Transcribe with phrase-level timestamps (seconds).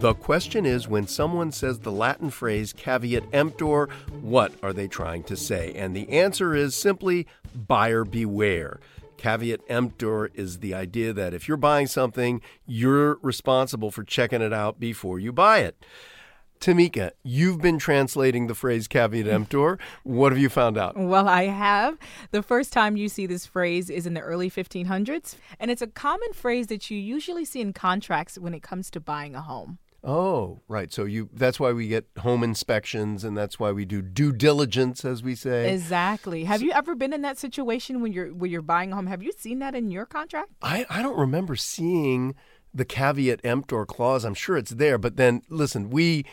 [0.00, 3.86] The question is when someone says the Latin phrase caveat emptor,
[4.22, 5.74] what are they trying to say?
[5.74, 8.80] And the answer is simply buyer beware.
[9.18, 14.54] Caveat emptor is the idea that if you're buying something, you're responsible for checking it
[14.54, 15.84] out before you buy it.
[16.60, 19.78] Tamika, you've been translating the phrase caveat emptor.
[20.02, 20.96] What have you found out?
[20.96, 21.96] Well, I have.
[22.32, 25.86] The first time you see this phrase is in the early 1500s, and it's a
[25.86, 29.78] common phrase that you usually see in contracts when it comes to buying a home.
[30.02, 30.92] Oh, right.
[30.92, 35.04] So you that's why we get home inspections and that's why we do due diligence
[35.04, 35.74] as we say.
[35.74, 36.44] Exactly.
[36.44, 39.08] Have so, you ever been in that situation when you're when you're buying a home?
[39.08, 40.52] Have you seen that in your contract?
[40.62, 42.34] I, I don't remember seeing
[42.72, 44.24] the caveat emptor clause.
[44.24, 46.24] I'm sure it's there, but then listen, we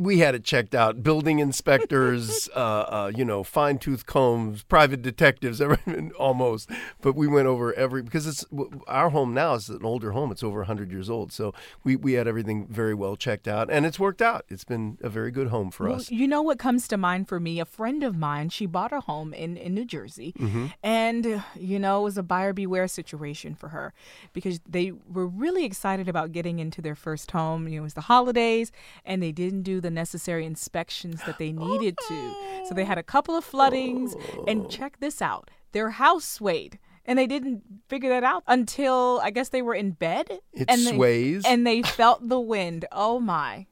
[0.00, 1.02] we had it checked out.
[1.02, 5.60] Building inspectors, uh, uh, you know, fine tooth combs, private detectives,
[6.18, 6.70] almost.
[7.00, 8.44] But we went over every because it's
[8.86, 10.30] our home now is an older home.
[10.30, 13.86] It's over hundred years old, so we we had everything very well checked out, and
[13.86, 14.44] it's worked out.
[14.48, 16.10] It's been a very good home for well, us.
[16.10, 17.60] You know what comes to mind for me?
[17.60, 20.66] A friend of mine, she bought a home in in New Jersey, mm-hmm.
[20.82, 23.92] and you know, it was a buyer beware situation for her
[24.32, 27.68] because they were really excited about getting into their first home.
[27.68, 28.72] You know, it was the holidays,
[29.04, 32.34] and they didn't do the necessary inspections that they needed to.
[32.66, 33.04] So they had a oh.
[33.04, 34.14] couple of floodings.
[34.46, 36.78] And check this out their house swayed.
[37.04, 40.40] And they didn't figure that out until I guess they were in bed.
[40.54, 41.42] It and sways.
[41.42, 42.86] They, and they felt the wind.
[42.90, 43.66] Oh my.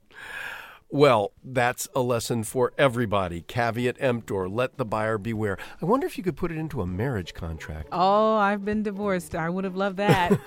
[0.93, 3.41] Well, that's a lesson for everybody.
[3.41, 5.57] Caveat emptor, let the buyer beware.
[5.81, 7.89] I wonder if you could put it into a marriage contract.
[7.93, 9.35] Oh, I've been divorced.
[9.35, 10.39] I would have loved that.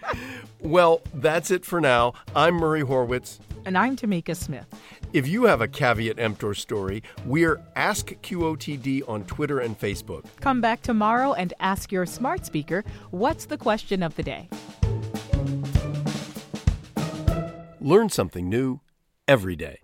[0.60, 2.14] well, that's it for now.
[2.34, 3.38] I'm Murray Horwitz.
[3.68, 4.64] And I'm Tamika Smith.
[5.12, 10.24] If you have a caveat emptor story, we're Ask QOTD on Twitter and Facebook.
[10.40, 14.48] Come back tomorrow and ask your smart speaker what's the question of the day?
[17.78, 18.80] Learn something new
[19.28, 19.80] every day.